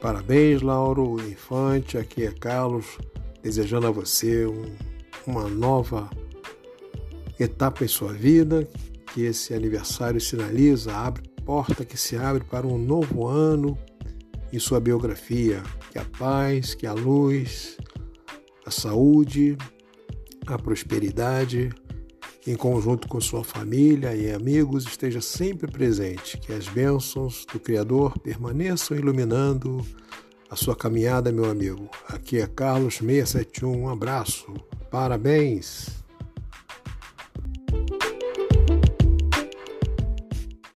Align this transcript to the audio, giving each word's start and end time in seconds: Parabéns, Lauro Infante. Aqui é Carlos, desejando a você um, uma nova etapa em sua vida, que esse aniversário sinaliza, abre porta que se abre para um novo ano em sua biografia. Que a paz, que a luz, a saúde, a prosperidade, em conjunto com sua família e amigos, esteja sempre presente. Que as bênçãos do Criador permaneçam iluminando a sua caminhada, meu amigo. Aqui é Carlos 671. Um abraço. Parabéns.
Parabéns, 0.00 0.62
Lauro 0.62 1.16
Infante. 1.20 1.98
Aqui 1.98 2.24
é 2.24 2.30
Carlos, 2.30 2.98
desejando 3.42 3.86
a 3.86 3.90
você 3.90 4.46
um, 4.46 4.64
uma 5.26 5.48
nova 5.48 6.10
etapa 7.38 7.84
em 7.84 7.88
sua 7.88 8.12
vida, 8.12 8.68
que 9.12 9.22
esse 9.22 9.54
aniversário 9.54 10.20
sinaliza, 10.20 10.92
abre 10.92 11.22
porta 11.46 11.84
que 11.84 11.96
se 11.96 12.16
abre 12.16 12.42
para 12.42 12.66
um 12.66 12.76
novo 12.76 13.26
ano 13.26 13.78
em 14.52 14.58
sua 14.58 14.80
biografia. 14.80 15.62
Que 15.92 15.98
a 15.98 16.04
paz, 16.04 16.74
que 16.74 16.86
a 16.86 16.92
luz, 16.92 17.78
a 18.66 18.70
saúde, 18.70 19.56
a 20.46 20.58
prosperidade, 20.58 21.70
em 22.46 22.54
conjunto 22.54 23.08
com 23.08 23.20
sua 23.20 23.42
família 23.42 24.14
e 24.14 24.30
amigos, 24.30 24.84
esteja 24.84 25.20
sempre 25.20 25.70
presente. 25.70 26.38
Que 26.38 26.52
as 26.52 26.68
bênçãos 26.68 27.44
do 27.52 27.58
Criador 27.58 28.16
permaneçam 28.20 28.96
iluminando 28.96 29.84
a 30.48 30.54
sua 30.54 30.76
caminhada, 30.76 31.32
meu 31.32 31.50
amigo. 31.50 31.90
Aqui 32.08 32.38
é 32.38 32.46
Carlos 32.46 32.98
671. 32.98 33.82
Um 33.82 33.88
abraço. 33.88 34.54
Parabéns. 34.90 35.95